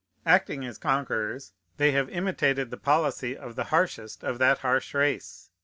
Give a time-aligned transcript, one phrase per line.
[0.25, 5.51] Acting as conquerors, they have imitated the policy of the harshest of that harsh race.